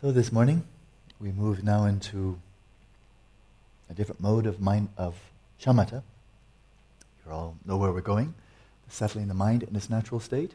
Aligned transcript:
So 0.00 0.12
this 0.12 0.30
morning, 0.30 0.62
we 1.18 1.32
move 1.32 1.64
now 1.64 1.86
into 1.86 2.38
a 3.90 3.94
different 3.94 4.20
mode 4.20 4.46
of 4.46 4.60
mind 4.60 4.90
of 4.96 5.16
shamatha. 5.60 6.04
You 7.24 7.32
all 7.32 7.56
know 7.64 7.76
where 7.76 7.90
we're 7.90 8.00
going, 8.02 8.34
settling 8.86 9.26
the 9.26 9.34
mind 9.34 9.64
in 9.64 9.74
its 9.74 9.90
natural 9.90 10.20
state. 10.20 10.54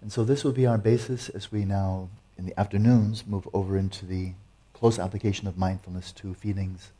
And 0.00 0.12
so 0.12 0.22
this 0.22 0.44
will 0.44 0.52
be 0.52 0.64
our 0.64 0.78
basis 0.78 1.28
as 1.30 1.50
we 1.50 1.64
now, 1.64 2.08
in 2.38 2.46
the 2.46 2.56
afternoons, 2.58 3.26
move 3.26 3.48
over 3.52 3.76
into 3.76 4.06
the 4.06 4.34
close 4.72 5.00
application 5.00 5.48
of 5.48 5.58
mindfulness 5.58 6.12
to 6.12 6.32
feelings 6.32 6.92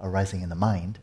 arising 0.00 0.42
in 0.42 0.48
the 0.48 0.54
mind. 0.54 1.00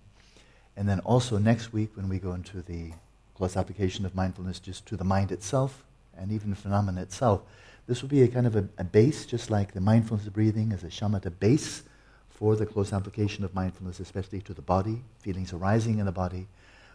And 0.77 0.87
then 0.87 1.01
also 1.01 1.37
next 1.37 1.73
week, 1.73 1.97
when 1.97 2.07
we 2.07 2.19
go 2.19 2.31
into 2.31 2.61
the 2.61 2.93
close 3.35 3.57
application 3.57 4.05
of 4.05 4.15
mindfulness 4.15 4.59
just 4.61 4.85
to 4.85 4.95
the 4.95 5.03
mind 5.03 5.33
itself 5.33 5.83
and 6.17 6.31
even 6.31 6.51
the 6.51 6.55
phenomena 6.55 7.01
itself, 7.01 7.41
this 7.87 8.01
will 8.01 8.09
be 8.09 8.23
a 8.23 8.27
kind 8.27 8.47
of 8.47 8.55
a, 8.55 8.67
a 8.77 8.83
base, 8.83 9.25
just 9.25 9.51
like 9.51 9.73
the 9.73 9.81
mindfulness 9.81 10.25
of 10.25 10.33
breathing 10.33 10.71
as 10.71 10.83
a 10.83 10.87
shamatha 10.87 11.31
base 11.39 11.83
for 12.29 12.55
the 12.55 12.65
close 12.65 12.91
application 12.91 13.43
of 13.43 13.53
mindfulness, 13.53 13.99
especially 13.99 14.41
to 14.41 14.53
the 14.53 14.61
body, 14.61 15.03
feelings 15.19 15.53
arising 15.53 15.99
in 15.99 16.05
the 16.05 16.11
body. 16.11 16.47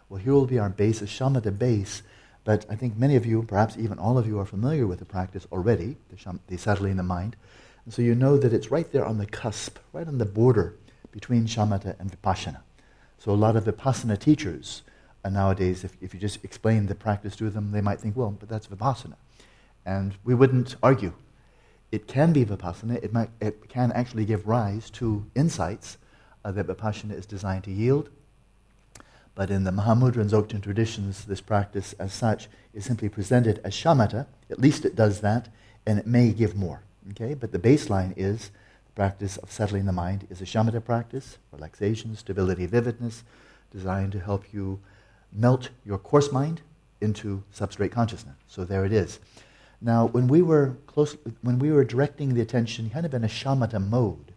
Well, 0.09 0.19
here 0.19 0.33
will 0.33 0.45
be 0.45 0.59
our 0.59 0.69
base, 0.69 1.01
a 1.01 1.05
shamatha 1.05 1.57
base, 1.57 2.03
but 2.43 2.65
I 2.69 2.75
think 2.75 2.97
many 2.97 3.15
of 3.15 3.25
you, 3.25 3.43
perhaps 3.43 3.77
even 3.77 3.99
all 3.99 4.17
of 4.17 4.27
you, 4.27 4.39
are 4.39 4.45
familiar 4.45 4.85
with 4.85 4.99
the 4.99 5.05
practice 5.05 5.47
already, 5.51 5.97
the, 6.09 6.17
sham- 6.17 6.41
the 6.47 6.57
settling 6.57 6.97
the 6.97 7.03
mind. 7.03 7.35
And 7.85 7.93
so 7.93 8.01
you 8.01 8.13
know 8.13 8.37
that 8.37 8.53
it's 8.53 8.71
right 8.71 8.91
there 8.91 9.05
on 9.05 9.17
the 9.17 9.25
cusp, 9.25 9.77
right 9.93 10.07
on 10.07 10.17
the 10.17 10.25
border 10.25 10.75
between 11.11 11.45
shamatha 11.45 11.99
and 11.99 12.11
vipassana. 12.11 12.61
So 13.17 13.31
a 13.31 13.33
lot 13.33 13.55
of 13.55 13.65
vipassana 13.65 14.19
teachers 14.19 14.81
uh, 15.23 15.29
nowadays, 15.29 15.83
if, 15.83 15.95
if 16.01 16.13
you 16.13 16.19
just 16.19 16.43
explain 16.43 16.87
the 16.87 16.95
practice 16.95 17.35
to 17.37 17.49
them, 17.49 17.71
they 17.71 17.81
might 17.81 17.99
think, 17.99 18.17
well, 18.17 18.31
but 18.31 18.49
that's 18.49 18.67
vipassana. 18.67 19.15
And 19.85 20.15
we 20.23 20.35
wouldn't 20.35 20.75
argue. 20.81 21.13
It 21.91 22.07
can 22.07 22.31
be 22.31 22.45
vipassana. 22.45 23.03
It, 23.03 23.11
might, 23.11 23.29
it 23.39 23.67
can 23.67 23.91
actually 23.91 24.25
give 24.25 24.47
rise 24.47 24.89
to 24.91 25.25
insights 25.35 25.97
uh, 26.45 26.51
that 26.51 26.67
vipassana 26.67 27.17
is 27.17 27.25
designed 27.25 27.63
to 27.65 27.71
yield. 27.71 28.09
But 29.33 29.49
in 29.49 29.63
the 29.63 29.71
Mahamudra 29.71 30.17
and 30.17 30.29
Dzogchen 30.29 30.61
traditions, 30.61 31.25
this 31.25 31.41
practice 31.41 31.93
as 31.93 32.13
such 32.13 32.47
is 32.73 32.85
simply 32.85 33.09
presented 33.09 33.59
as 33.63 33.73
shamatha. 33.73 34.27
At 34.49 34.59
least 34.59 34.85
it 34.85 34.95
does 34.95 35.21
that, 35.21 35.49
and 35.85 35.97
it 35.97 36.07
may 36.07 36.31
give 36.31 36.55
more. 36.55 36.81
Okay? 37.11 37.33
But 37.33 37.51
the 37.51 37.59
baseline 37.59 38.13
is 38.17 38.51
the 38.85 38.91
practice 38.95 39.37
of 39.37 39.51
settling 39.51 39.85
the 39.85 39.93
mind 39.93 40.27
is 40.29 40.41
a 40.41 40.45
shamatha 40.45 40.83
practice, 40.83 41.37
relaxation, 41.51 42.15
stability, 42.15 42.65
vividness, 42.65 43.23
designed 43.71 44.11
to 44.11 44.19
help 44.19 44.53
you 44.53 44.79
melt 45.31 45.69
your 45.85 45.97
coarse 45.97 46.31
mind 46.31 46.61
into 46.99 47.43
substrate 47.55 47.91
consciousness. 47.91 48.35
So 48.47 48.65
there 48.65 48.85
it 48.85 48.91
is. 48.91 49.19
Now, 49.81 50.05
when 50.07 50.27
we 50.27 50.43
were 50.43 50.77
close, 50.85 51.17
when 51.41 51.57
we 51.57 51.71
were 51.71 51.83
directing 51.83 52.33
the 52.33 52.41
attention 52.41 52.91
kind 52.91 53.05
of 53.05 53.13
in 53.13 53.23
a 53.23 53.27
shamatha 53.27 53.83
mode 53.83 54.33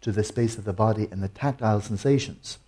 to 0.00 0.10
the 0.10 0.24
space 0.24 0.58
of 0.58 0.64
the 0.64 0.72
body 0.72 1.06
and 1.12 1.22
the 1.22 1.28
tactile 1.28 1.80
sensations, 1.80 2.58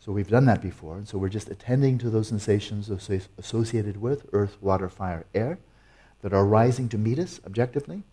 so 0.00 0.12
we've 0.12 0.30
done 0.30 0.46
that 0.46 0.62
before, 0.62 0.96
and 0.96 1.06
so 1.06 1.18
we're 1.18 1.28
just 1.28 1.50
attending 1.50 1.98
to 1.98 2.08
those 2.08 2.28
sensations 2.28 2.88
associated 2.88 4.00
with 4.00 4.26
earth, 4.32 4.56
water, 4.62 4.88
fire, 4.88 5.26
air 5.34 5.58
that 6.22 6.32
are 6.32 6.46
rising 6.46 6.88
to 6.90 6.98
meet 6.98 7.18
us 7.18 7.40
objectively. 7.44 8.04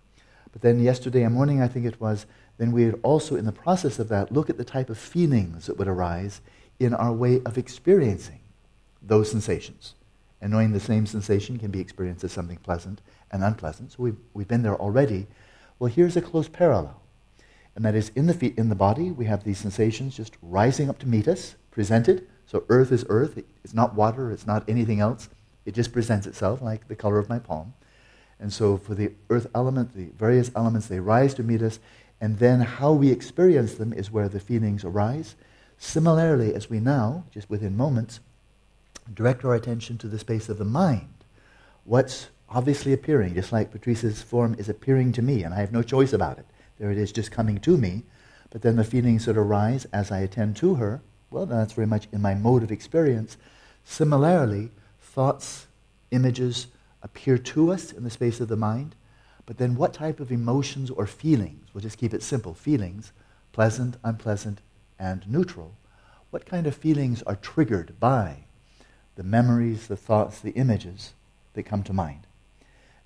But 0.52 0.62
then 0.62 0.80
yesterday 0.82 1.26
morning, 1.28 1.62
I 1.62 1.68
think 1.68 1.86
it 1.86 2.02
was, 2.02 2.26
then 2.58 2.72
we 2.72 2.86
would 2.86 3.00
also, 3.04 3.36
in 3.36 3.46
the 3.46 3.52
process 3.52 3.98
of 3.98 4.10
that, 4.10 4.32
look 4.32 4.50
at 4.50 4.58
the 4.58 4.66
type 4.66 4.90
of 4.90 4.98
feelings 4.98 5.68
that 5.68 5.78
would 5.78 5.88
arise 5.88 6.42
in 6.80 6.94
our 6.94 7.14
way 7.14 7.42
of 7.46 7.58
experiencing 7.58 8.40
those 9.02 9.32
sensations. 9.32 9.94
And 10.42 10.52
knowing 10.52 10.74
the 10.74 10.80
same 10.80 11.06
sensation 11.06 11.58
can 11.58 11.72
be 11.72 11.80
experienced 11.80 12.24
as 12.24 12.34
something 12.34 12.58
pleasant 12.58 13.02
and 13.34 13.44
unpleasant. 13.44 13.92
So 13.92 14.04
we've, 14.04 14.18
we've 14.34 14.48
been 14.48 14.62
there 14.62 14.80
already. 14.80 15.28
Well, 15.80 15.92
here's 15.92 16.16
a 16.16 16.22
close 16.22 16.48
parallel. 16.48 17.02
And 17.76 17.84
that 17.84 17.96
is 17.96 18.12
in 18.16 18.28
the, 18.28 18.34
feet, 18.34 18.58
in 18.58 18.70
the 18.70 18.76
body, 18.76 19.12
we 19.12 19.26
have 19.26 19.44
these 19.44 19.58
sensations 19.58 20.16
just 20.16 20.38
rising 20.42 20.90
up 20.90 21.00
to 21.00 21.08
meet 21.08 21.28
us, 21.28 21.56
presented. 21.72 22.28
So 22.46 22.64
earth 22.70 22.92
is 22.92 23.04
earth. 23.10 23.42
It's 23.64 23.74
not 23.74 23.96
water. 23.96 24.32
It's 24.32 24.46
not 24.46 24.64
anything 24.70 25.00
else. 25.00 25.28
It 25.66 25.74
just 25.74 25.92
presents 25.92 26.28
itself 26.28 26.62
like 26.62 26.88
the 26.88 26.96
color 26.96 27.18
of 27.18 27.28
my 27.28 27.40
palm. 27.40 27.74
And 28.40 28.54
so 28.54 28.78
for 28.78 28.94
the 28.94 29.14
earth 29.30 29.48
element, 29.56 29.96
the 29.96 30.12
various 30.18 30.52
elements, 30.56 30.88
they 30.88 31.00
rise 31.00 31.34
to 31.36 31.44
meet 31.44 31.64
us. 31.64 31.80
And 32.22 32.38
then 32.38 32.62
how 32.62 32.92
we 32.92 33.12
experience 33.12 33.74
them 33.74 33.92
is 33.92 34.12
where 34.12 34.30
the 34.30 34.40
feelings 34.40 34.86
arise. 34.86 35.36
Similarly, 35.80 36.54
as 36.54 36.70
we 36.70 36.80
now, 36.80 37.24
just 37.32 37.50
within 37.50 37.76
moments, 37.76 38.20
direct 39.12 39.44
our 39.44 39.56
attention 39.56 39.98
to 39.98 40.08
the 40.08 40.20
space 40.20 40.48
of 40.48 40.58
the 40.58 40.66
mind, 40.66 41.10
what's 41.84 42.30
obviously 42.54 42.94
appearing, 42.94 43.34
just 43.34 43.52
like 43.52 43.72
Patrice's 43.72 44.22
form 44.22 44.56
is 44.58 44.70
appearing 44.70 45.12
to 45.14 45.22
me, 45.22 45.44
and 45.44 45.54
I 45.54 45.60
have 45.60 45.72
no 45.72 45.82
choice 45.82 46.14
about 46.14 46.38
it. 46.38 46.46
There 46.80 46.92
it 46.92 46.98
is, 46.98 47.12
just 47.12 47.32
coming 47.32 47.60
to 47.60 47.78
me. 47.78 48.04
But 48.50 48.62
then 48.62 48.76
the 48.76 48.84
feelings 48.84 49.26
that 49.26 49.38
arise 49.38 49.86
as 49.86 50.12
I 50.12 50.20
attend 50.20 50.56
to 50.58 50.76
her, 50.76 51.02
well, 51.32 51.46
that's 51.46 51.74
very 51.74 51.88
much 51.88 52.08
in 52.12 52.22
my 52.22 52.36
mode 52.36 52.62
of 52.62 52.72
experience. 52.72 53.38
Similarly, 53.84 54.70
thoughts, 55.02 55.68
images 56.12 56.68
appear 57.02 57.38
to 57.38 57.72
us 57.72 57.92
in 57.92 58.04
the 58.04 58.10
space 58.10 58.40
of 58.40 58.48
the 58.48 58.56
mind. 58.56 58.96
But 59.46 59.58
then 59.58 59.76
what 59.76 59.94
type 59.94 60.20
of 60.20 60.32
emotions 60.32 60.90
or 60.90 61.08
feelings, 61.08 61.68
we'll 61.74 61.82
just 61.82 61.98
keep 61.98 62.14
it 62.14 62.24
simple, 62.24 62.54
feelings, 62.54 63.12
pleasant, 63.52 63.98
unpleasant, 64.04 64.62
and 65.00 65.28
neutral, 65.28 65.76
what 66.30 66.46
kind 66.46 66.66
of 66.66 66.76
feelings 66.76 67.22
are 67.24 67.36
triggered 67.36 68.00
by 68.00 68.46
the 69.16 69.24
memories, 69.24 69.88
the 69.88 69.98
thoughts, 69.98 70.40
the 70.40 70.52
images 70.52 71.14
that 71.54 71.64
come 71.64 71.84
to 71.84 71.94
mind? 71.94 72.26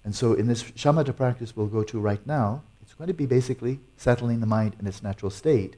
And 0.08 0.16
so 0.16 0.32
in 0.32 0.48
this 0.48 0.64
shamatha 0.64 1.14
practice 1.14 1.54
we'll 1.54 1.68
go 1.68 1.84
to 1.84 2.00
right 2.00 2.26
now, 2.26 2.64
it's 2.82 2.94
going 2.94 3.10
to 3.10 3.14
be 3.14 3.26
basically 3.26 3.82
settling 3.98 4.40
the 4.40 4.46
mind 4.46 4.78
in 4.80 4.88
its 4.88 5.04
natural 5.04 5.30
state. 5.30 5.76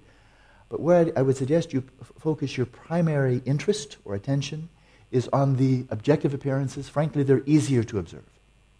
But 0.70 0.82
where 0.82 1.12
I 1.18 1.24
would 1.24 1.36
suggest 1.36 1.74
you 1.74 1.84
f- 2.00 2.12
focus 2.20 2.56
your 2.56 2.68
primary 2.68 3.42
interest 3.44 3.98
or 4.06 4.14
attention 4.14 4.70
is 5.10 5.28
on 5.34 5.56
the 5.56 5.88
objective 5.90 6.36
appearances. 6.36 6.88
Frankly, 6.88 7.24
they're 7.24 7.42
easier 7.48 7.84
to 7.86 7.98
observe. 7.98 8.30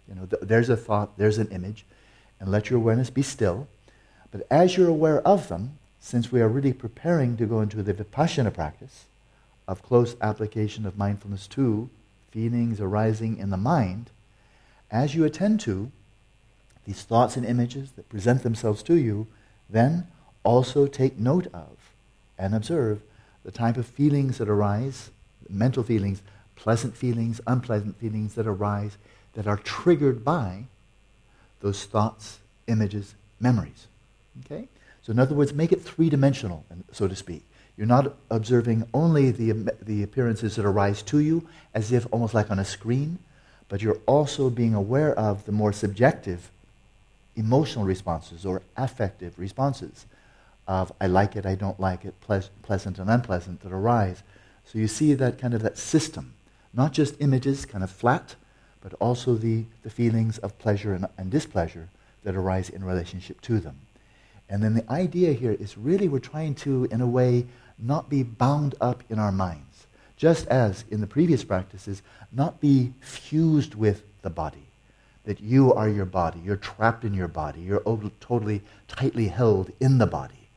You 0.08 0.14
know, 0.14 0.28
th- 0.28 0.44
there's 0.44 0.70
a 0.70 0.78
thought, 0.78 1.18
there's 1.18 1.40
an 1.40 1.48
image, 1.48 1.84
and 2.40 2.52
let 2.52 2.70
your 2.70 2.78
awareness 2.78 3.10
be 3.10 3.24
still. 3.24 3.68
But 4.30 4.46
as 4.52 4.78
you're 4.78 4.88
aware 4.88 5.28
of 5.28 5.48
them, 5.48 5.80
since 6.00 6.32
we 6.32 6.42
are 6.42 6.48
really 6.48 6.74
preparing 6.74 7.38
to 7.38 7.48
go 7.48 7.62
into 7.62 7.82
the 7.82 7.96
vipassana 7.96 8.54
practice 8.54 9.06
of 9.68 9.82
close 9.82 10.16
application 10.22 10.86
of 10.86 10.96
mindfulness 10.96 11.48
to 11.48 11.90
feelings 12.30 12.80
arising 12.80 13.40
in 13.40 13.50
the 13.50 13.58
mind, 13.58 14.12
as 14.92 15.16
you 15.16 15.24
attend 15.24 15.60
to 15.62 15.92
these 16.86 17.04
thoughts 17.04 17.38
and 17.38 17.46
images 17.46 17.92
that 17.92 18.10
present 18.10 18.44
themselves 18.44 18.82
to 18.84 18.96
you, 18.96 19.28
then 19.70 20.08
also 20.44 20.88
take 20.88 21.20
note 21.20 21.48
of 21.54 21.78
and 22.38 22.56
observe 22.56 23.02
the 23.44 23.52
type 23.52 23.78
of 23.78 23.86
feelings 23.86 24.38
that 24.38 24.50
arise, 24.50 25.12
mental 25.50 25.84
feelings, 25.84 26.22
pleasant 26.56 26.96
feelings, 26.96 27.40
unpleasant 27.48 27.98
feelings 28.00 28.36
that 28.36 28.48
arise 28.48 28.98
that 29.34 29.48
are 29.48 29.58
triggered 29.58 30.26
by 30.26 30.66
those 31.62 31.86
thoughts, 31.86 32.40
images, 32.68 33.16
memories. 33.40 33.88
Okay? 34.46 34.68
So, 35.02 35.12
in 35.12 35.20
other 35.20 35.36
words, 35.36 35.54
make 35.54 35.72
it 35.72 35.82
three 35.82 36.10
dimensional, 36.10 36.66
so 36.92 37.08
to 37.08 37.16
speak. 37.16 37.44
You're 37.78 37.88
not 37.88 38.16
observing 38.30 38.88
only 38.94 39.32
the, 39.32 39.74
the 39.82 40.04
appearances 40.04 40.58
that 40.58 40.66
arise 40.66 41.02
to 41.04 41.20
you 41.20 41.48
as 41.74 41.92
if 41.92 42.06
almost 42.12 42.34
like 42.34 42.52
on 42.52 42.60
a 42.60 42.66
screen, 42.66 43.20
but 43.70 43.82
you're 43.82 44.00
also 44.08 44.50
being 44.50 44.74
aware 44.74 45.14
of 45.18 45.46
the 45.46 45.52
more 45.52 45.72
subjective 45.72 46.50
emotional 47.36 47.86
responses 47.86 48.46
or 48.46 48.62
affective 48.76 49.38
responses 49.38 50.06
of 50.68 50.92
I 51.00 51.08
like 51.08 51.36
it, 51.36 51.46
I 51.46 51.56
don't 51.56 51.80
like 51.80 52.06
it, 52.06 52.14
ple- 52.22 52.44
pleasant 52.64 53.00
and 53.00 53.10
unpleasant 53.10 53.62
that 53.62 53.72
arise. 53.72 54.22
So 54.66 54.78
you 54.78 54.88
see 54.88 55.14
that 55.16 55.40
kind 55.40 55.54
of 55.54 55.64
that 55.64 55.78
system, 55.78 56.34
not 56.74 56.94
just 56.94 57.20
images 57.20 57.66
kind 57.66 57.84
of 57.84 57.90
flat, 57.90 58.36
but 58.82 58.94
also 59.00 59.36
the, 59.36 59.66
the 59.84 59.90
feelings 59.90 60.38
of 60.40 60.58
pleasure 60.60 60.94
and, 60.94 61.08
and 61.18 61.32
displeasure 61.32 61.90
that 62.24 62.36
arise 62.36 62.70
in 62.70 62.84
relationship 62.84 63.42
to 63.42 63.60
them. 63.60 63.78
And 64.50 64.62
then 64.64 64.74
the 64.74 64.92
idea 64.92 65.34
here 65.34 65.54
is 65.54 65.78
really 65.78 66.08
we're 66.08 66.20
trying 66.20 66.56
to, 66.56 66.88
in 66.92 67.02
a 67.02 67.08
way, 67.08 67.46
not 67.78 68.10
be 68.10 68.24
bound 68.24 68.76
up 68.82 69.04
in 69.10 69.20
our 69.20 69.32
minds 69.32 69.88
just 70.20 70.46
as 70.48 70.84
in 70.92 71.00
the 71.00 71.08
previous 71.08 71.46
practices, 71.46 72.04
not 72.32 72.60
be 72.60 72.94
fused 73.00 73.74
with 73.74 74.04
the 74.22 74.30
body. 74.30 74.68
That 75.24 75.40
you 75.40 75.74
are 75.74 75.88
your 75.88 76.06
body, 76.06 76.42
you're 76.44 76.58
trapped 76.58 77.06
in 77.06 77.14
your 77.14 77.30
body, 77.30 77.62
you're 77.62 77.82
totally 78.20 78.62
tightly 78.88 79.30
held 79.30 79.72
in 79.80 79.98
the 79.98 80.06
body. 80.06 80.50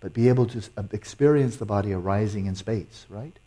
But 0.00 0.12
be 0.12 0.28
able 0.28 0.46
to 0.46 0.62
uh, 0.76 0.82
experience 0.92 1.56
the 1.56 1.64
body 1.64 1.92
arising 1.92 2.46
in 2.46 2.56
space, 2.56 3.06
right? 3.08 3.38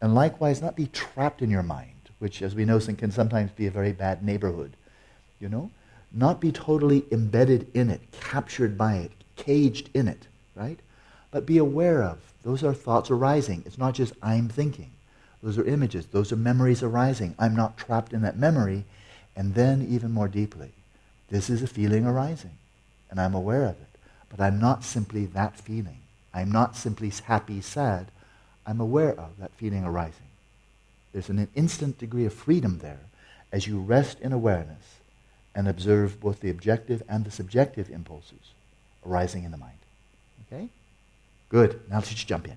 And 0.00 0.14
likewise, 0.14 0.60
not 0.60 0.76
be 0.76 0.86
trapped 0.88 1.40
in 1.40 1.50
your 1.50 1.62
mind, 1.62 2.10
which, 2.18 2.42
as 2.42 2.54
we 2.54 2.64
know, 2.64 2.78
can 2.78 3.10
sometimes 3.10 3.50
be 3.50 3.66
a 3.66 3.70
very 3.70 3.92
bad 3.92 4.22
neighborhood. 4.22 4.72
You 5.40 5.48
know? 5.48 5.70
Not 6.12 6.40
be 6.40 6.52
totally 6.52 7.04
embedded 7.10 7.66
in 7.74 7.90
it, 7.90 8.00
captured 8.12 8.76
by 8.76 8.96
it, 8.96 9.12
caged 9.36 9.88
in 9.94 10.06
it, 10.08 10.26
right? 10.54 10.78
But 11.30 11.46
be 11.46 11.58
aware 11.58 12.02
of 12.02 12.18
those 12.42 12.62
are 12.62 12.74
thoughts 12.74 13.10
arising. 13.10 13.62
It's 13.66 13.78
not 13.78 13.94
just 13.94 14.12
I'm 14.22 14.48
thinking. 14.48 14.90
Those 15.42 15.58
are 15.58 15.64
images. 15.64 16.06
Those 16.06 16.32
are 16.32 16.36
memories 16.36 16.82
arising. 16.82 17.34
I'm 17.38 17.54
not 17.54 17.78
trapped 17.78 18.12
in 18.12 18.22
that 18.22 18.38
memory. 18.38 18.84
And 19.36 19.54
then, 19.54 19.86
even 19.88 20.10
more 20.10 20.28
deeply, 20.28 20.72
This 21.28 21.50
is 21.50 21.62
a 21.62 21.66
feeling 21.66 22.06
arising, 22.06 22.56
and 23.10 23.20
I'm 23.20 23.34
aware 23.34 23.64
of 23.64 23.76
it. 23.76 23.98
But 24.30 24.40
I'm 24.40 24.58
not 24.58 24.82
simply 24.82 25.26
that 25.26 25.58
feeling. 25.58 26.00
I'm 26.32 26.50
not 26.50 26.76
simply 26.76 27.12
happy, 27.24 27.60
sad. 27.60 28.10
I'm 28.66 28.80
aware 28.80 29.12
of 29.12 29.38
that 29.38 29.52
feeling 29.52 29.84
arising. 29.84 30.28
There's 31.12 31.28
an 31.28 31.48
instant 31.54 31.98
degree 31.98 32.24
of 32.26 32.32
freedom 32.32 32.78
there 32.78 33.00
as 33.52 33.66
you 33.66 33.78
rest 33.78 34.20
in 34.20 34.32
awareness 34.32 35.00
and 35.54 35.68
observe 35.68 36.20
both 36.20 36.40
the 36.40 36.50
objective 36.50 37.02
and 37.08 37.24
the 37.24 37.30
subjective 37.30 37.90
impulses 37.90 38.52
arising 39.06 39.44
in 39.44 39.50
the 39.50 39.56
mind. 39.56 39.78
Okay? 40.46 40.68
Good. 41.48 41.80
Now 41.88 41.96
let's 41.96 42.10
just 42.10 42.28
jump 42.28 42.46
in. 42.46 42.56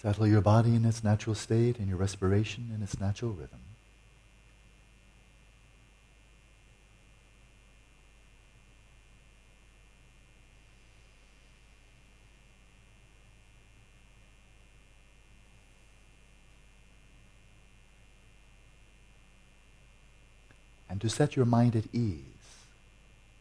Settle 0.00 0.28
your 0.28 0.40
body 0.40 0.76
in 0.76 0.84
its 0.84 1.02
natural 1.02 1.34
state 1.34 1.80
and 1.80 1.88
your 1.88 1.96
respiration 1.96 2.70
in 2.72 2.84
its 2.84 3.00
natural 3.00 3.32
rhythm. 3.32 3.58
And 20.88 21.00
to 21.00 21.08
set 21.08 21.34
your 21.34 21.44
mind 21.44 21.74
at 21.74 21.92
ease, 21.92 22.22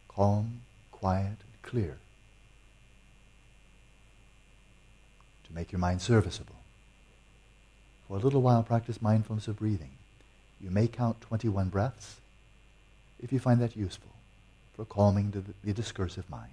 calm, 0.08 0.62
quiet, 0.92 1.28
and 1.28 1.62
clear. 1.62 1.98
To 5.48 5.54
make 5.54 5.72
your 5.72 5.80
mind 5.80 6.02
serviceable. 6.02 6.56
For 8.08 8.18
a 8.18 8.20
little 8.20 8.42
while, 8.42 8.64
practice 8.64 9.02
mindfulness 9.02 9.48
of 9.48 9.58
breathing. 9.60 9.92
You 10.62 10.72
may 10.72 10.88
count 10.88 11.22
21 11.22 11.70
breaths 11.70 12.18
if 13.22 13.32
you 13.32 13.40
find 13.40 13.60
that 13.62 13.76
useful 13.76 14.12
for 14.76 14.86
calming 14.86 15.32
the, 15.32 15.44
the 15.64 15.74
discursive 15.74 16.30
mind. 16.30 16.52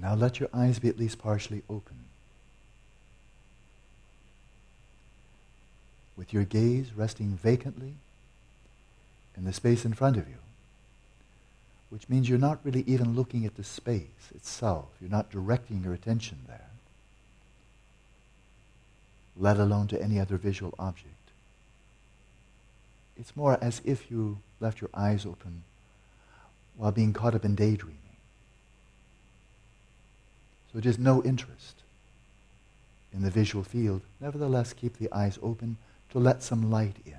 Now 0.00 0.14
let 0.14 0.40
your 0.40 0.48
eyes 0.52 0.78
be 0.78 0.88
at 0.88 0.98
least 0.98 1.18
partially 1.18 1.62
open. 1.68 1.96
With 6.16 6.32
your 6.32 6.44
gaze 6.44 6.92
resting 6.94 7.36
vacantly 7.36 7.94
in 9.36 9.44
the 9.44 9.52
space 9.52 9.84
in 9.84 9.94
front 9.94 10.16
of 10.16 10.28
you, 10.28 10.36
which 11.90 12.08
means 12.08 12.28
you're 12.28 12.38
not 12.38 12.60
really 12.64 12.84
even 12.86 13.14
looking 13.16 13.44
at 13.44 13.56
the 13.56 13.64
space 13.64 14.30
itself. 14.34 14.86
You're 15.00 15.10
not 15.10 15.30
directing 15.30 15.82
your 15.82 15.92
attention 15.92 16.38
there, 16.46 16.70
let 19.36 19.58
alone 19.58 19.88
to 19.88 20.00
any 20.00 20.20
other 20.20 20.36
visual 20.36 20.74
object. 20.78 21.14
It's 23.16 23.36
more 23.36 23.58
as 23.60 23.82
if 23.84 24.10
you 24.10 24.38
left 24.60 24.80
your 24.80 24.90
eyes 24.94 25.26
open 25.26 25.64
while 26.76 26.92
being 26.92 27.12
caught 27.12 27.34
up 27.34 27.44
in 27.44 27.54
daydreaming. 27.54 27.98
So 30.72 30.80
just 30.80 30.98
no 30.98 31.22
interest 31.22 31.76
in 33.12 33.22
the 33.22 33.30
visual 33.30 33.64
field. 33.64 34.02
Nevertheless, 34.20 34.72
keep 34.72 34.98
the 34.98 35.12
eyes 35.12 35.38
open 35.42 35.76
to 36.10 36.18
let 36.18 36.42
some 36.42 36.70
light 36.70 36.96
in. 37.04 37.14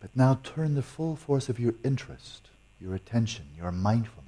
But 0.00 0.10
now 0.14 0.38
turn 0.44 0.74
the 0.74 0.82
full 0.82 1.16
force 1.16 1.48
of 1.48 1.58
your 1.58 1.74
interest, 1.82 2.48
your 2.80 2.94
attention, 2.94 3.46
your 3.56 3.72
mindfulness 3.72 4.26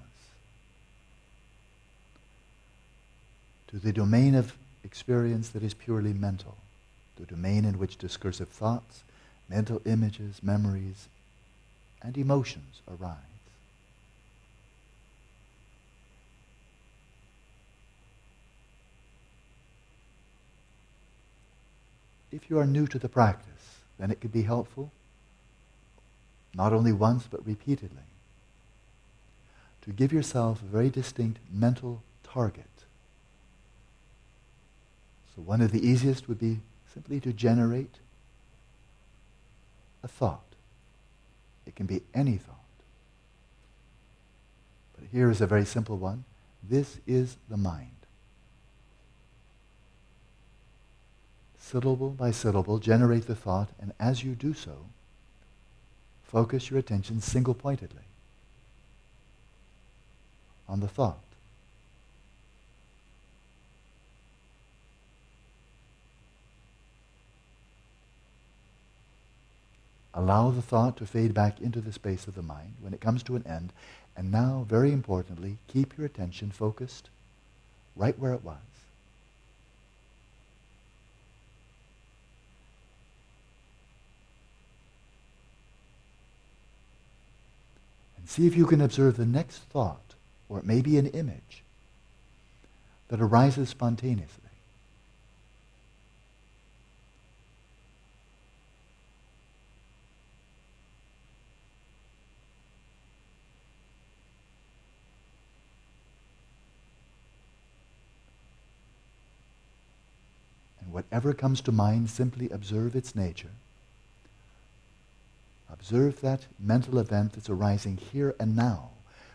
to 3.69 3.79
the 3.79 3.93
domain 3.93 4.35
of 4.35 4.55
experience 4.83 5.51
that 5.51 5.63
is 5.63 5.75
purely 5.75 6.13
mental, 6.13 6.57
the 7.17 7.27
domain 7.27 7.65
in 7.65 7.79
which 7.79 7.99
discursive 7.99 8.49
thoughts, 8.49 9.03
mental 9.49 9.81
images, 9.85 10.43
memories, 10.43 11.09
and 12.03 12.17
emotions 12.17 12.81
arise. 12.89 13.38
If 22.31 22.51
you 22.51 22.59
are 22.59 22.67
new 22.67 22.87
to 22.89 22.99
the 22.99 23.09
practice, 23.09 23.81
then 23.99 24.11
it 24.11 24.21
could 24.21 24.33
be 24.33 24.43
helpful, 24.43 24.93
not 26.55 26.73
only 26.73 26.93
once 26.93 27.27
but 27.31 27.47
repeatedly, 27.47 28.03
to 29.83 29.91
give 29.91 30.13
yourself 30.13 30.63
a 30.63 30.67
very 30.67 30.91
distinct 30.91 31.39
mental 31.51 32.03
target. 32.23 32.65
So 35.35 35.43
one 35.43 35.63
of 35.63 35.73
the 35.73 35.87
easiest 35.87 36.29
would 36.29 36.39
be 36.39 36.61
simply 36.93 37.21
to 37.21 37.33
generate 37.33 37.97
a 40.03 40.09
thought. 40.09 40.43
It 41.67 41.77
can 41.77 41.87
be 41.87 42.03
any 42.15 42.37
thought. 42.37 42.55
But 44.97 45.09
here 45.13 45.31
is 45.31 45.41
a 45.41 45.47
very 45.47 45.65
simple 45.65 45.97
one. 45.97 46.25
This 46.63 46.99
is 47.07 47.37
the 47.49 47.57
mind. 47.57 47.98
Syllable 51.69 52.11
by 52.11 52.31
syllable, 52.31 52.79
generate 52.79 53.27
the 53.27 53.35
thought, 53.35 53.69
and 53.79 53.93
as 54.01 54.25
you 54.25 54.35
do 54.35 54.55
so, 54.55 54.87
focus 56.25 56.71
your 56.71 56.79
attention 56.79 57.21
single 57.21 57.55
pointedly 57.55 58.03
on 60.67 60.81
the 60.81 60.89
thought. 60.89 61.19
Allow 70.15 70.51
the 70.51 70.63
thought 70.63 70.97
to 70.97 71.07
fade 71.07 71.33
back 71.33 71.61
into 71.61 71.81
the 71.81 71.93
space 71.93 72.27
of 72.27 72.35
the 72.35 72.43
mind 72.43 72.75
when 72.81 72.93
it 72.93 73.01
comes 73.01 73.23
to 73.25 73.37
an 73.37 73.47
end. 73.47 73.73
And 74.17 74.33
now, 74.33 74.67
very 74.69 74.91
importantly, 74.91 75.59
keep 75.69 75.97
your 75.97 76.07
attention 76.07 76.51
focused 76.51 77.09
right 77.95 78.19
where 78.19 78.33
it 78.33 78.43
was. 78.43 78.57
See 88.29 88.47
if 88.47 88.55
you 88.55 88.67
can 88.67 88.83
observe 88.83 89.17
the 89.17 89.25
next 89.25 89.61
thought, 89.63 90.15
or 90.51 90.59
it 90.59 90.67
may 90.67 90.83
be 90.83 90.99
an 90.99 91.07
image, 91.07 91.65
that 93.09 93.23
arises 93.23 93.71
spontaneously. 93.71 94.45
And 110.81 110.93
whatever 110.93 111.33
comes 111.33 111.63
to 111.63 111.73
mind, 111.73 112.11
simply 112.11 112.51
observe 112.51 112.95
its 112.95 113.17
nature 113.17 113.49
Observe 115.71 116.21
that 116.21 116.47
mental 116.59 116.99
event 116.99 117.33
that's 117.33 117.51
arising 117.51 117.97
here 117.97 118.35
and 118.41 118.57
now 118.57 118.91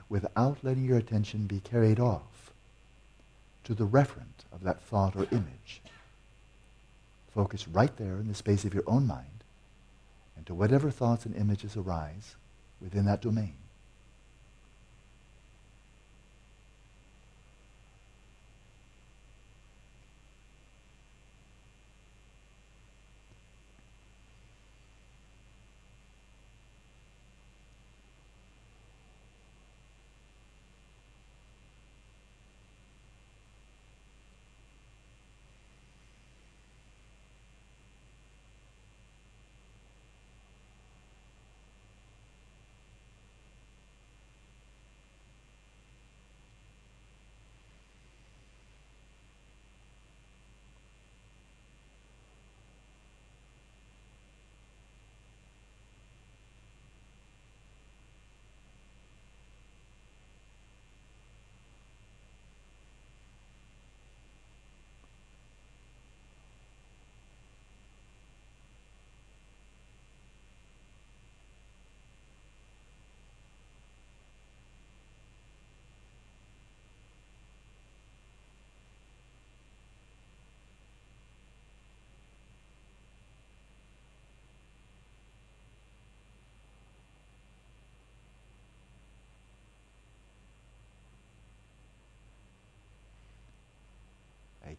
without 0.10 0.64
letting 0.64 0.86
your 0.86 0.98
attention 0.98 1.48
be 1.48 1.60
carried 1.60 2.00
off 2.00 2.52
to 3.64 3.74
the 3.74 3.88
referent 3.88 4.46
of 4.52 4.64
that 4.64 4.82
thought 4.82 5.16
or 5.16 5.28
image. 5.32 5.82
Focus 7.34 7.68
right 7.68 7.96
there 7.98 8.18
in 8.18 8.28
the 8.28 8.36
space 8.36 8.66
of 8.66 8.74
your 8.74 8.84
own 8.86 9.08
mind 9.08 9.44
and 10.36 10.46
to 10.46 10.54
whatever 10.54 10.92
thoughts 10.92 11.26
and 11.26 11.36
images 11.36 11.78
arise 11.78 12.36
within 12.82 13.06
that 13.06 13.22
domain. 13.22 13.56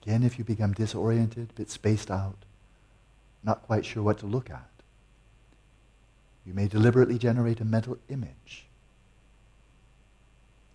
Again, 0.04 0.23
if 0.23 0.38
you 0.38 0.44
become 0.44 0.75
disoriented, 0.75 1.49
a 1.50 1.54
bit 1.54 1.70
spaced 1.70 2.11
out, 2.11 2.37
not 3.42 3.62
quite 3.62 3.87
sure 3.87 4.02
what 4.02 4.18
to 4.18 4.26
look 4.26 4.50
at, 4.50 4.68
you 6.44 6.52
may 6.52 6.68
deliberately 6.68 7.16
generate 7.16 7.61
a 7.61 7.64
mental 7.64 7.96
image 8.11 8.66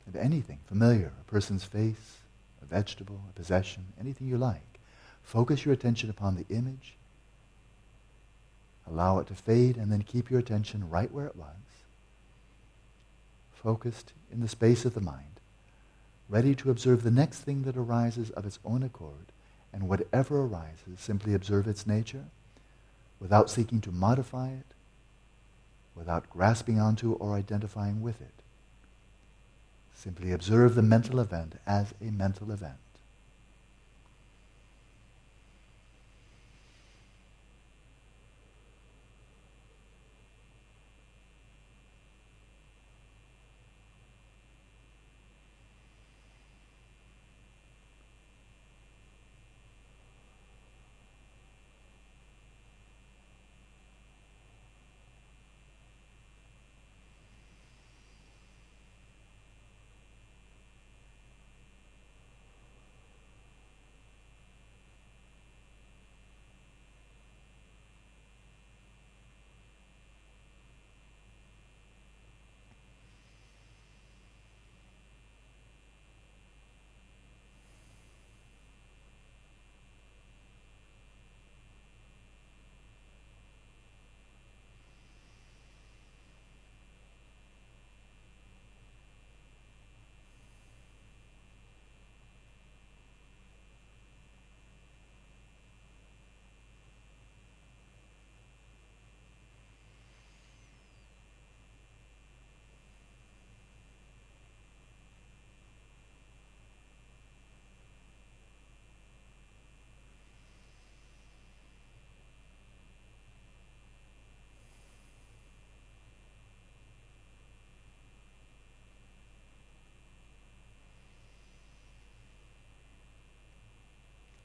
of 0.08 0.16
anything 0.16 0.58
familiar, 0.66 1.14
a 1.22 1.32
person's 1.32 1.64
face, 1.64 2.18
a 2.60 2.66
vegetable, 2.66 3.22
a 3.30 3.34
possession, 3.34 3.86
anything 4.00 4.28
you 4.28 4.38
like. 4.38 4.80
Focus 5.22 5.64
your 5.64 5.76
attention 5.76 6.10
upon 6.10 6.36
the 6.36 6.48
image, 6.50 6.96
allow 8.88 9.20
it 9.20 9.28
to 9.28 9.36
fade, 9.36 9.78
and 9.78 9.92
then 9.92 10.02
keep 10.02 10.32
your 10.32 10.40
attention 10.40 10.90
right 10.90 11.12
where 11.12 11.28
it 11.28 11.36
was, 11.36 11.46
focused 13.54 14.14
in 14.32 14.40
the 14.40 14.48
space 14.48 14.86
of 14.86 14.96
the 14.96 15.02
mind 15.02 15.29
ready 16.30 16.54
to 16.54 16.70
observe 16.70 17.04
the 17.04 17.12
next 17.12 17.40
thing 17.40 17.64
that 17.64 17.76
arises 17.76 18.30
of 18.32 18.46
its 18.46 18.60
own 18.64 18.84
accord, 18.84 19.32
and 19.74 19.90
whatever 19.90 20.42
arises, 20.42 21.00
simply 21.00 21.34
observe 21.34 21.68
its 21.68 21.88
nature 21.88 22.26
without 23.20 23.50
seeking 23.50 23.82
to 23.82 23.92
modify 23.92 24.50
it, 24.50 24.66
without 25.96 26.30
grasping 26.30 26.80
onto 26.80 27.14
or 27.14 27.34
identifying 27.34 28.02
with 28.02 28.22
it. 28.22 28.44
Simply 29.94 30.32
observe 30.32 30.76
the 30.76 30.82
mental 30.82 31.20
event 31.20 31.60
as 31.68 31.94
a 32.00 32.06
mental 32.06 32.52
event. 32.52 32.78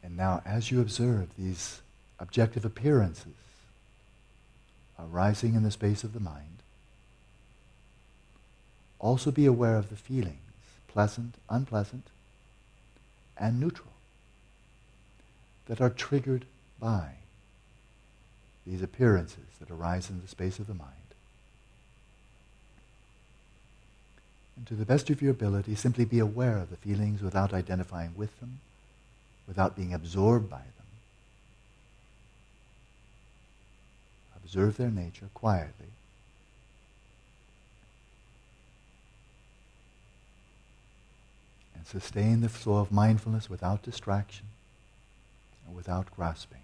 And 0.04 0.13
now, 0.24 0.40
as 0.46 0.70
you 0.70 0.80
observe 0.80 1.28
these 1.36 1.82
objective 2.18 2.64
appearances 2.64 3.34
arising 4.98 5.54
in 5.54 5.62
the 5.62 5.70
space 5.70 6.02
of 6.02 6.14
the 6.14 6.20
mind, 6.34 6.62
also 8.98 9.30
be 9.30 9.44
aware 9.44 9.76
of 9.76 9.90
the 9.90 9.96
feelings, 9.96 10.38
pleasant, 10.88 11.34
unpleasant, 11.50 12.06
and 13.36 13.60
neutral, 13.60 13.92
that 15.66 15.82
are 15.82 15.90
triggered 15.90 16.46
by 16.80 17.08
these 18.66 18.80
appearances 18.80 19.50
that 19.60 19.70
arise 19.70 20.08
in 20.08 20.22
the 20.22 20.28
space 20.28 20.58
of 20.58 20.66
the 20.66 20.72
mind. 20.72 21.10
And 24.56 24.66
to 24.68 24.74
the 24.74 24.86
best 24.86 25.10
of 25.10 25.20
your 25.20 25.32
ability, 25.32 25.74
simply 25.74 26.06
be 26.06 26.18
aware 26.18 26.56
of 26.56 26.70
the 26.70 26.76
feelings 26.76 27.20
without 27.20 27.52
identifying 27.52 28.14
with 28.16 28.40
them 28.40 28.60
without 29.54 29.76
being 29.76 29.94
absorbed 29.94 30.50
by 30.50 30.56
them. 30.56 30.86
Observe 34.34 34.76
their 34.76 34.90
nature 34.90 35.28
quietly. 35.32 35.86
And 41.76 41.86
sustain 41.86 42.40
the 42.40 42.48
flow 42.48 42.78
of 42.78 42.90
mindfulness 42.90 43.48
without 43.48 43.84
distraction 43.84 44.46
and 45.68 45.76
without 45.76 46.08
grasping. 46.16 46.63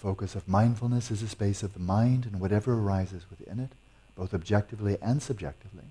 Focus 0.00 0.34
of 0.34 0.48
mindfulness 0.48 1.10
is 1.10 1.22
a 1.22 1.28
space 1.28 1.62
of 1.62 1.74
the 1.74 1.78
mind 1.78 2.24
and 2.24 2.40
whatever 2.40 2.72
arises 2.72 3.26
within 3.28 3.60
it, 3.60 3.68
both 4.16 4.32
objectively 4.32 4.96
and 5.02 5.22
subjectively. 5.22 5.84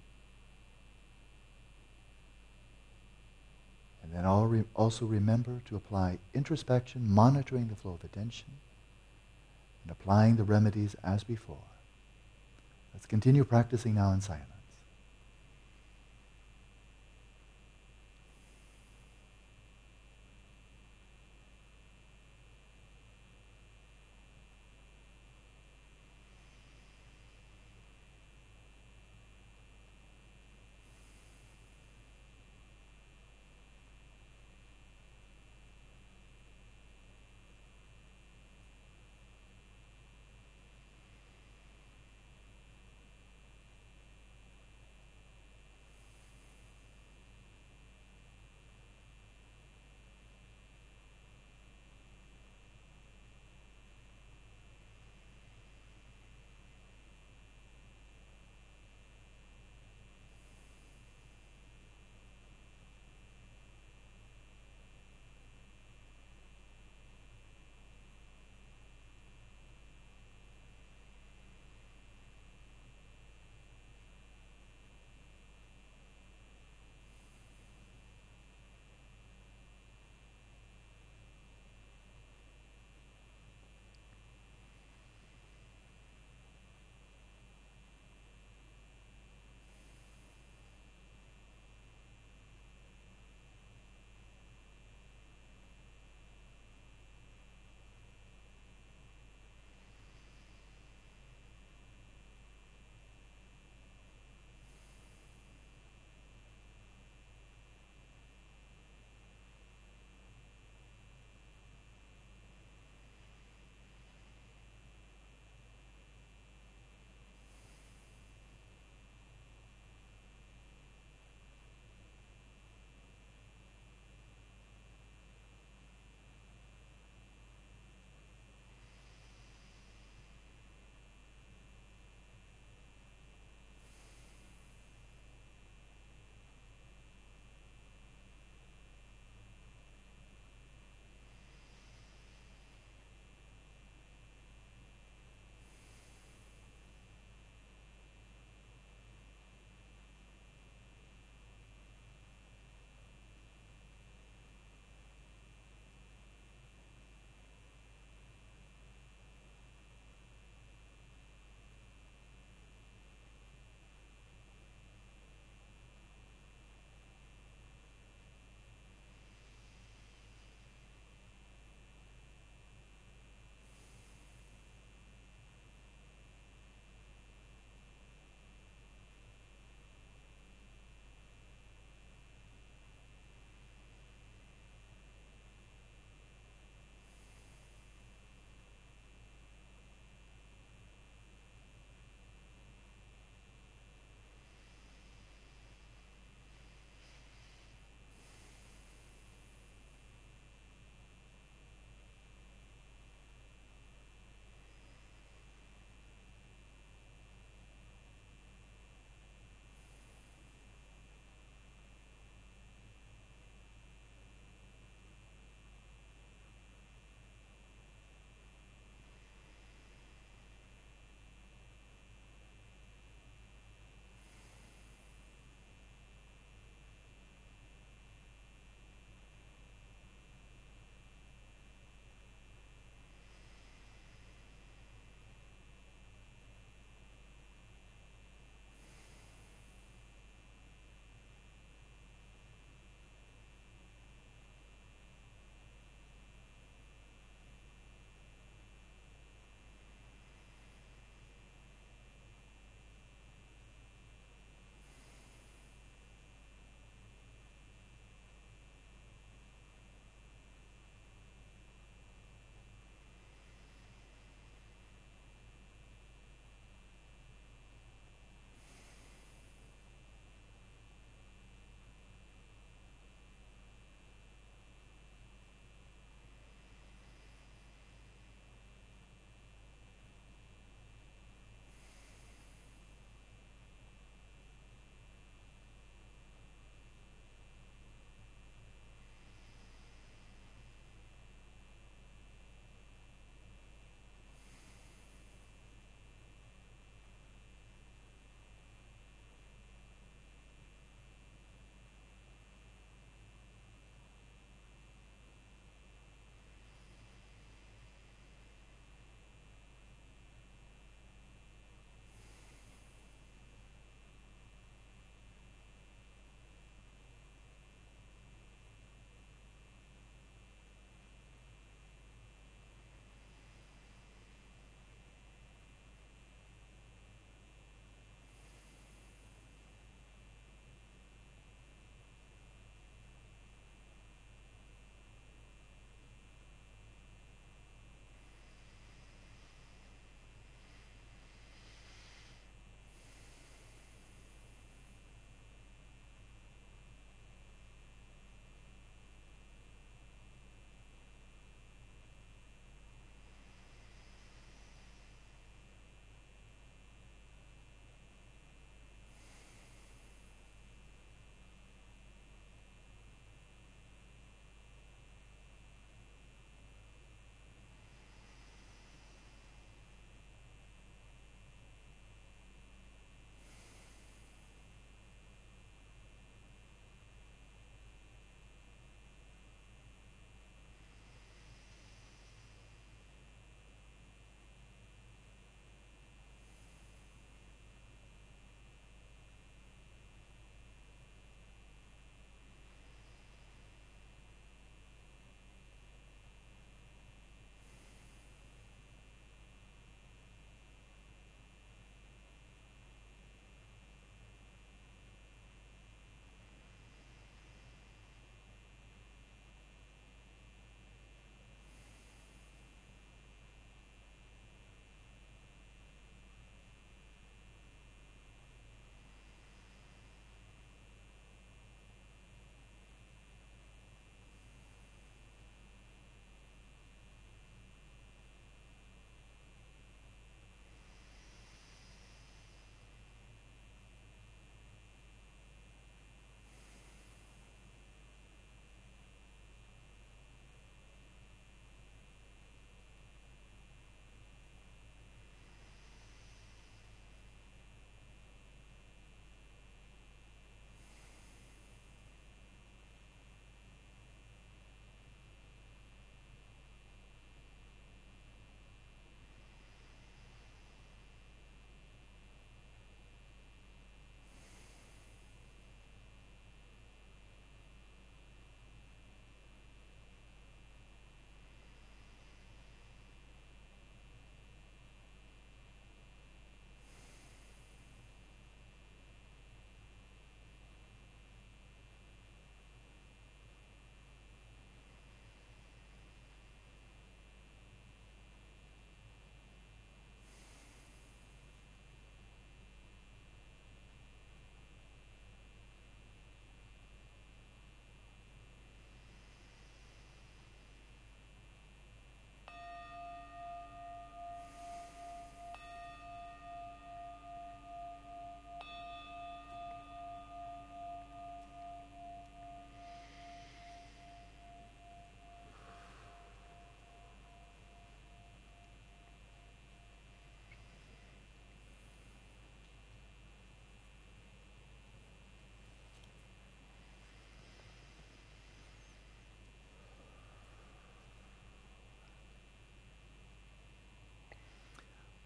And 4.02 4.12
then 4.12 4.26
also 4.26 5.06
remember 5.06 5.62
to 5.68 5.76
apply 5.76 6.18
introspection, 6.34 7.12
monitoring 7.12 7.68
the 7.68 7.76
flow 7.76 7.92
of 7.92 8.04
attention, 8.04 8.48
and 9.84 9.92
applying 9.92 10.38
the 10.38 10.44
remedies 10.44 10.96
as 11.04 11.24
before. 11.24 11.58
Let's 12.96 13.06
continue 13.06 13.44
practicing 13.44 13.94
now 13.94 14.12
in 14.12 14.22
silence. 14.22 14.59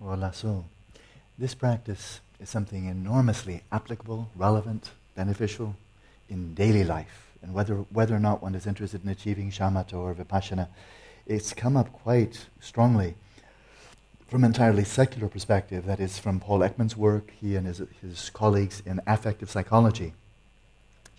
Voilà, 0.04 0.36
so 0.36 0.66
this 1.38 1.56
practice 1.56 2.20
is 2.42 2.50
something 2.50 2.88
enormously 2.88 3.64
applicable, 3.72 4.30
relevant, 4.36 4.92
beneficial 5.16 5.76
in 6.30 6.54
daily 6.54 6.84
life. 6.84 7.32
And 7.42 7.54
whether, 7.54 7.76
whether 7.76 8.14
or 8.14 8.20
not 8.20 8.42
one 8.42 8.54
is 8.54 8.68
interested 8.68 9.04
in 9.04 9.10
achieving 9.10 9.50
shamatha 9.50 9.94
or 9.94 10.14
vipassana, 10.14 10.68
it's 11.26 11.54
come 11.54 11.78
up 11.78 11.94
quite 11.94 12.48
strongly 12.60 13.16
from 14.28 14.44
an 14.44 14.50
entirely 14.50 14.84
secular 14.84 15.30
perspective, 15.30 15.86
that 15.86 16.00
is 16.00 16.18
from 16.18 16.40
Paul 16.40 16.60
Ekman's 16.60 16.98
work, 16.98 17.32
he 17.40 17.56
and 17.56 17.68
his, 17.68 17.82
his 18.02 18.32
colleagues 18.32 18.82
in 18.86 19.00
affective 19.06 19.50
psychology, 19.50 20.14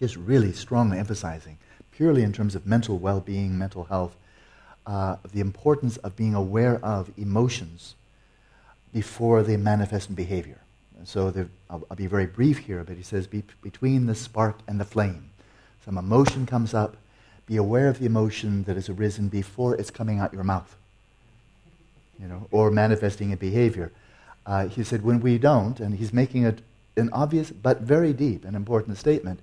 just 0.01 0.17
really 0.17 0.53
strongly 0.53 0.99
emphasizing, 0.99 1.57
purely 1.93 2.23
in 2.23 2.33
terms 2.33 2.55
of 2.55 2.67
mental 2.67 2.99
well 2.99 3.21
being, 3.21 3.57
mental 3.57 3.85
health, 3.85 4.17
uh, 4.85 5.17
the 5.33 5.41
importance 5.41 5.97
of 5.99 6.17
being 6.17 6.35
aware 6.35 6.85
of 6.85 7.13
emotions 7.17 7.95
before 8.95 9.43
they 9.43 9.57
manifest 9.57 10.09
in 10.09 10.15
behavior. 10.15 10.61
And 10.97 11.07
so 11.07 11.27
I'll, 11.69 11.85
I'll, 11.91 11.97
be 11.97 12.07
very 12.07 12.27
brief 12.27 12.59
here, 12.59 12.85
but 12.85 12.97
he 12.97 13.03
says 13.03 13.27
be, 13.27 13.43
between 13.61 14.07
the 14.07 14.15
spark 14.15 14.61
and 14.69 14.79
the 14.81 14.85
flame. 14.85 15.31
Some 15.85 15.99
emotion 15.99 16.47
comes 16.47 16.73
up, 16.73 16.97
be 17.45 17.57
aware 17.57 17.89
of 17.89 17.99
the 17.99 18.07
emotion 18.07 18.63
that 18.65 18.77
has 18.77 18.89
arisen 18.89 19.29
before 19.29 19.75
it's 19.75 19.91
coming 19.91 20.21
out 20.21 20.33
your 20.33 20.45
mouth, 20.45 20.77
you 22.21 22.29
know, 22.29 22.47
or 22.53 22.71
manifesting 22.71 23.33
in 23.33 23.37
behavior. 23.37 23.91
Uh, 24.47 24.69
he 24.69 24.85
said 24.85 25.03
when 25.03 25.21
we 25.21 25.39
don't, 25.39 25.81
and 25.81 25.97
he's 25.97 26.13
making 26.13 26.47
a, 26.47 26.55
an 26.97 27.11
obvious 27.13 27.51
but 27.51 27.81
very 27.81 28.13
deep 28.13 28.45
and 28.45 28.55
important 28.55 28.97
statement, 28.97 29.41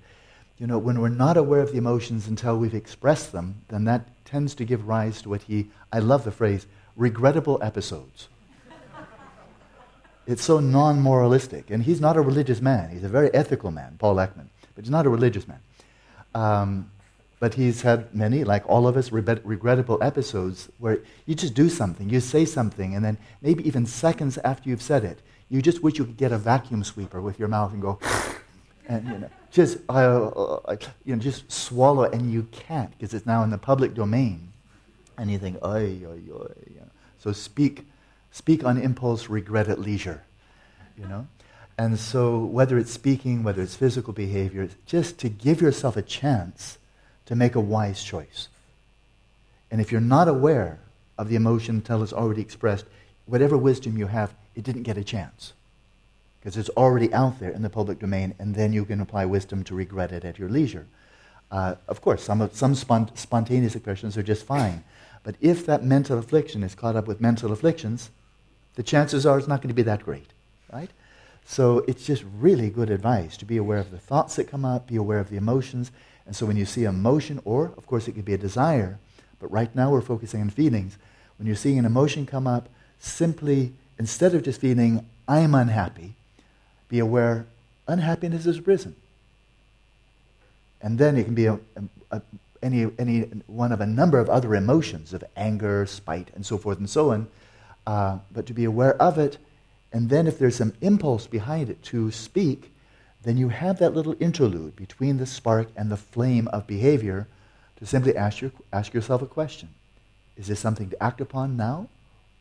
you 0.58 0.66
know, 0.66 0.78
when 0.78 1.00
we're 1.00 1.10
not 1.10 1.36
aware 1.36 1.60
of 1.60 1.72
the 1.72 1.78
emotions 1.78 2.26
until 2.26 2.56
we've 2.56 2.74
expressed 2.74 3.32
them, 3.32 3.62
then 3.68 3.84
that 3.84 4.08
tends 4.24 4.54
to 4.54 4.64
give 4.64 4.88
rise 4.88 5.20
to 5.20 5.28
what 5.28 5.42
he, 5.42 5.68
I 5.92 5.98
love 5.98 6.24
the 6.24 6.32
phrase, 6.32 6.66
regrettable 6.96 7.58
episodes. 7.62 8.28
It's 10.26 10.44
so 10.44 10.60
non 10.60 11.00
moralistic. 11.00 11.70
And 11.70 11.82
he's 11.82 12.00
not 12.00 12.16
a 12.16 12.20
religious 12.20 12.60
man. 12.60 12.90
He's 12.90 13.04
a 13.04 13.08
very 13.08 13.32
ethical 13.34 13.70
man, 13.70 13.96
Paul 13.98 14.16
Ekman, 14.16 14.48
but 14.74 14.84
he's 14.84 14.90
not 14.90 15.06
a 15.06 15.10
religious 15.10 15.46
man. 15.48 15.60
Um, 16.34 16.90
but 17.40 17.54
he's 17.54 17.82
had 17.82 18.14
many, 18.14 18.44
like 18.44 18.62
all 18.68 18.86
of 18.86 18.96
us, 18.96 19.10
regrettable 19.10 19.98
episodes 20.00 20.68
where 20.78 21.00
you 21.26 21.34
just 21.34 21.54
do 21.54 21.68
something, 21.68 22.08
you 22.08 22.20
say 22.20 22.44
something, 22.44 22.94
and 22.94 23.04
then 23.04 23.18
maybe 23.40 23.66
even 23.66 23.84
seconds 23.84 24.38
after 24.44 24.68
you've 24.68 24.80
said 24.80 25.04
it, 25.04 25.18
you 25.48 25.60
just 25.60 25.82
wish 25.82 25.98
you 25.98 26.04
could 26.04 26.16
get 26.16 26.30
a 26.30 26.38
vacuum 26.38 26.84
sweeper 26.84 27.20
with 27.20 27.40
your 27.40 27.48
mouth 27.48 27.72
and 27.72 27.82
go, 27.82 27.98
and 28.88 29.06
you 29.08 29.18
know, 29.18 29.30
just 29.50 29.78
uh, 29.88 30.28
uh, 30.28 30.76
you 31.04 31.16
know, 31.16 31.20
just 31.20 31.50
swallow, 31.50 32.04
and 32.04 32.32
you 32.32 32.44
can't 32.52 32.90
because 32.92 33.12
it's 33.12 33.26
now 33.26 33.42
in 33.42 33.50
the 33.50 33.58
public 33.58 33.92
domain. 33.92 34.52
And 35.18 35.30
you 35.30 35.38
think, 35.38 35.56
oy, 35.64 36.00
oy, 36.06 36.22
oy. 36.32 36.52
You 36.70 36.80
know. 36.80 36.90
So 37.18 37.32
speak, 37.32 37.86
speak 38.32 38.64
on 38.64 38.78
impulse, 38.78 39.28
regret 39.28 39.68
at 39.68 39.78
leisure. 39.78 40.22
You 40.98 41.06
know, 41.06 41.26
and 41.78 41.98
so 41.98 42.44
whether 42.44 42.78
it's 42.78 42.90
speaking, 42.90 43.44
whether 43.44 43.62
it's 43.62 43.76
physical 43.76 44.12
behavior, 44.12 44.68
just 44.84 45.18
to 45.20 45.28
give 45.28 45.60
yourself 45.60 45.96
a 45.96 46.02
chance 46.02 46.78
to 47.26 47.36
make 47.36 47.54
a 47.54 47.60
wise 47.60 48.02
choice. 48.02 48.48
And 49.70 49.80
if 49.80 49.90
you're 49.90 50.00
not 50.00 50.28
aware 50.28 50.80
of 51.16 51.28
the 51.28 51.36
emotion 51.36 51.76
until 51.76 52.02
it's 52.02 52.12
already 52.12 52.42
expressed, 52.42 52.84
whatever 53.26 53.56
wisdom 53.56 53.96
you 53.96 54.08
have, 54.08 54.34
it 54.54 54.64
didn't 54.64 54.82
get 54.82 54.98
a 54.98 55.04
chance 55.04 55.52
because 56.42 56.56
it's 56.56 56.68
already 56.70 57.12
out 57.14 57.38
there 57.38 57.52
in 57.52 57.62
the 57.62 57.70
public 57.70 58.00
domain, 58.00 58.34
and 58.40 58.56
then 58.56 58.72
you 58.72 58.84
can 58.84 59.00
apply 59.00 59.24
wisdom 59.24 59.62
to 59.62 59.76
regret 59.76 60.10
it 60.10 60.24
at 60.24 60.40
your 60.40 60.48
leisure. 60.48 60.86
Uh, 61.52 61.76
of 61.86 62.00
course, 62.00 62.20
some, 62.24 62.50
some 62.52 62.74
spont- 62.74 63.16
spontaneous 63.16 63.76
expressions 63.76 64.18
are 64.18 64.24
just 64.24 64.44
fine. 64.44 64.82
But 65.22 65.36
if 65.40 65.64
that 65.66 65.84
mental 65.84 66.18
affliction 66.18 66.64
is 66.64 66.74
caught 66.74 66.96
up 66.96 67.06
with 67.06 67.20
mental 67.20 67.52
afflictions, 67.52 68.10
the 68.74 68.82
chances 68.82 69.26
are 69.26 69.38
it's 69.38 69.48
not 69.48 69.60
going 69.60 69.68
to 69.68 69.74
be 69.74 69.82
that 69.82 70.04
great, 70.04 70.28
right? 70.72 70.90
So 71.44 71.78
it's 71.88 72.06
just 72.06 72.24
really 72.38 72.70
good 72.70 72.90
advice 72.90 73.36
to 73.38 73.44
be 73.44 73.56
aware 73.56 73.78
of 73.78 73.90
the 73.90 73.98
thoughts 73.98 74.36
that 74.36 74.44
come 74.44 74.64
up, 74.64 74.86
be 74.86 74.96
aware 74.96 75.18
of 75.18 75.28
the 75.28 75.36
emotions. 75.36 75.90
And 76.26 76.34
so 76.36 76.46
when 76.46 76.56
you 76.56 76.64
see 76.64 76.84
emotion, 76.84 77.40
or 77.44 77.72
of 77.76 77.86
course 77.86 78.08
it 78.08 78.12
could 78.12 78.24
be 78.24 78.34
a 78.34 78.38
desire, 78.38 78.98
but 79.40 79.50
right 79.50 79.74
now 79.74 79.90
we're 79.90 80.00
focusing 80.00 80.40
on 80.40 80.50
feelings. 80.50 80.96
When 81.36 81.46
you're 81.46 81.56
seeing 81.56 81.78
an 81.78 81.84
emotion 81.84 82.26
come 82.26 82.46
up, 82.46 82.68
simply, 83.00 83.72
instead 83.98 84.34
of 84.34 84.44
just 84.44 84.60
feeling, 84.60 85.04
I'm 85.26 85.54
unhappy, 85.54 86.14
be 86.88 86.98
aware 86.98 87.46
unhappiness 87.88 88.44
has 88.44 88.66
risen. 88.66 88.94
And 90.80 90.98
then 90.98 91.16
it 91.16 91.24
can 91.24 91.34
be 91.34 91.46
a, 91.46 91.58
a, 92.10 92.22
any, 92.62 92.90
any 92.98 93.22
one 93.46 93.72
of 93.72 93.80
a 93.80 93.86
number 93.86 94.18
of 94.18 94.28
other 94.28 94.54
emotions 94.54 95.12
of 95.12 95.24
anger, 95.36 95.86
spite, 95.86 96.28
and 96.34 96.44
so 96.44 96.58
forth 96.58 96.78
and 96.78 96.88
so 96.88 97.12
on. 97.12 97.28
Uh, 97.86 98.18
but 98.30 98.46
to 98.46 98.54
be 98.54 98.64
aware 98.64 99.00
of 99.00 99.18
it, 99.18 99.38
and 99.92 100.08
then 100.08 100.26
if 100.26 100.38
there's 100.38 100.56
some 100.56 100.72
impulse 100.80 101.26
behind 101.26 101.68
it 101.68 101.82
to 101.84 102.10
speak, 102.10 102.72
then 103.22 103.36
you 103.36 103.50
have 103.50 103.78
that 103.78 103.94
little 103.94 104.16
interlude 104.20 104.74
between 104.74 105.18
the 105.18 105.26
spark 105.26 105.68
and 105.76 105.90
the 105.90 105.96
flame 105.96 106.48
of 106.48 106.66
behavior 106.66 107.28
to 107.76 107.86
simply 107.86 108.16
ask, 108.16 108.40
your, 108.40 108.52
ask 108.72 108.94
yourself 108.94 109.22
a 109.22 109.26
question 109.26 109.68
Is 110.36 110.46
this 110.46 110.60
something 110.60 110.90
to 110.90 111.02
act 111.02 111.20
upon 111.20 111.56
now 111.56 111.88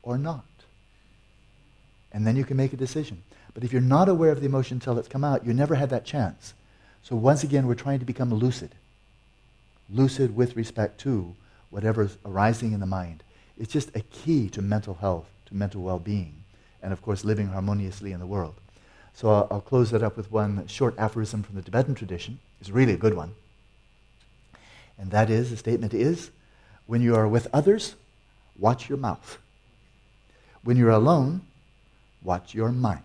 or 0.01 0.17
not? 0.17 0.45
And 2.11 2.25
then 2.25 2.35
you 2.35 2.45
can 2.45 2.57
make 2.57 2.73
a 2.73 2.77
decision. 2.77 3.23
But 3.53 3.63
if 3.63 3.71
you're 3.71 3.81
not 3.81 4.09
aware 4.09 4.31
of 4.31 4.39
the 4.39 4.45
emotion 4.45 4.77
until 4.77 4.97
it's 4.97 5.07
come 5.07 5.23
out, 5.23 5.45
you 5.45 5.53
never 5.53 5.75
had 5.75 5.89
that 5.89 6.05
chance. 6.05 6.53
So 7.03 7.15
once 7.15 7.43
again, 7.43 7.67
we're 7.67 7.75
trying 7.75 7.99
to 7.99 8.05
become 8.05 8.33
lucid. 8.33 8.71
Lucid 9.89 10.35
with 10.35 10.55
respect 10.55 10.99
to 11.01 11.35
whatever's 11.69 12.17
arising 12.25 12.73
in 12.73 12.79
the 12.79 12.85
mind. 12.85 13.23
It's 13.57 13.73
just 13.73 13.95
a 13.95 14.01
key 14.01 14.49
to 14.49 14.61
mental 14.61 14.95
health, 14.95 15.29
to 15.47 15.55
mental 15.55 15.81
well-being, 15.81 16.35
and 16.81 16.93
of 16.93 17.01
course, 17.01 17.23
living 17.23 17.47
harmoniously 17.47 18.11
in 18.11 18.19
the 18.19 18.25
world. 18.25 18.55
So 19.13 19.29
I'll, 19.29 19.47
I'll 19.51 19.61
close 19.61 19.91
that 19.91 20.03
up 20.03 20.17
with 20.17 20.31
one 20.31 20.67
short 20.67 20.97
aphorism 20.97 21.43
from 21.43 21.55
the 21.55 21.61
Tibetan 21.61 21.95
tradition. 21.95 22.39
It's 22.59 22.69
really 22.69 22.93
a 22.93 22.97
good 22.97 23.13
one. 23.13 23.33
And 24.97 25.11
that 25.11 25.29
is, 25.29 25.49
the 25.49 25.57
statement 25.57 25.93
is, 25.93 26.31
when 26.85 27.01
you 27.01 27.15
are 27.15 27.27
with 27.27 27.47
others, 27.53 27.95
watch 28.57 28.89
your 28.89 28.97
mouth. 28.97 29.37
When 30.63 30.77
you're 30.77 30.89
alone, 30.89 31.41
watch 32.23 32.53
your 32.53 32.71
mind. 32.71 33.03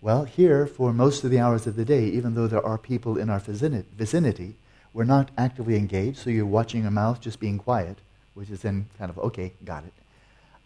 Well, 0.00 0.24
here, 0.24 0.66
for 0.66 0.92
most 0.92 1.24
of 1.24 1.30
the 1.30 1.40
hours 1.40 1.66
of 1.66 1.76
the 1.76 1.84
day, 1.84 2.04
even 2.04 2.34
though 2.34 2.46
there 2.46 2.64
are 2.64 2.76
people 2.76 3.16
in 3.16 3.30
our 3.30 3.38
vicinity, 3.38 4.54
we're 4.92 5.04
not 5.04 5.30
actively 5.38 5.76
engaged, 5.76 6.18
so 6.18 6.28
you're 6.30 6.44
watching 6.44 6.82
your 6.82 6.90
mouth, 6.90 7.22
just 7.22 7.40
being 7.40 7.58
quiet, 7.58 7.98
which 8.34 8.50
is 8.50 8.62
then 8.62 8.86
kind 8.98 9.10
of, 9.10 9.18
okay, 9.18 9.52
got 9.64 9.84
it. 9.84 9.92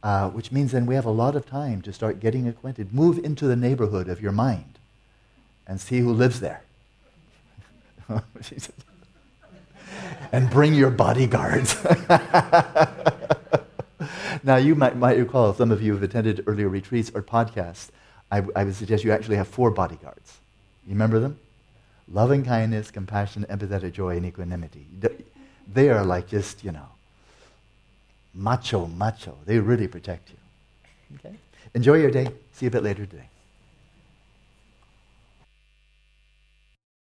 Uh, 0.02 0.30
which 0.30 0.52
means 0.52 0.72
then 0.72 0.86
we 0.86 0.94
have 0.94 1.04
a 1.04 1.10
lot 1.10 1.36
of 1.36 1.46
time 1.46 1.82
to 1.82 1.92
start 1.92 2.20
getting 2.20 2.46
acquainted. 2.48 2.94
Move 2.94 3.18
into 3.24 3.46
the 3.46 3.56
neighborhood 3.56 4.08
of 4.08 4.20
your 4.20 4.32
mind 4.32 4.78
and 5.66 5.80
see 5.80 5.98
who 6.00 6.12
lives 6.12 6.40
there. 6.40 6.62
and 10.32 10.48
bring 10.50 10.74
your 10.74 10.90
bodyguards. 10.90 11.76
now, 14.42 14.56
you 14.56 14.74
might, 14.74 14.96
might 14.96 15.18
recall, 15.18 15.52
some 15.52 15.70
of 15.70 15.82
you 15.82 15.92
have 15.92 16.02
attended 16.02 16.42
earlier 16.46 16.68
retreats 16.68 17.10
or 17.14 17.22
podcasts 17.22 17.90
I, 18.30 18.42
I 18.54 18.64
would 18.64 18.74
suggest 18.74 19.04
you 19.04 19.12
actually 19.12 19.36
have 19.36 19.48
four 19.48 19.70
bodyguards. 19.70 20.38
You 20.86 20.92
remember 20.92 21.18
them? 21.18 21.38
Loving 22.10 22.44
kindness, 22.44 22.90
compassion, 22.90 23.46
empathetic 23.48 23.92
joy, 23.92 24.16
and 24.16 24.26
equanimity. 24.26 24.86
They 25.72 25.90
are 25.90 26.04
like 26.04 26.28
just, 26.28 26.64
you 26.64 26.72
know, 26.72 26.88
macho, 28.38 28.86
macho. 28.86 29.36
They 29.44 29.58
really 29.58 29.88
protect 29.88 30.30
you. 30.30 30.36
Okay? 31.16 31.36
Enjoy 31.74 31.94
your 31.94 32.10
day. 32.10 32.28
See 32.52 32.66
you 32.66 32.68
a 32.68 32.72
bit 32.72 32.82
later 32.82 33.04
today. 33.04 33.28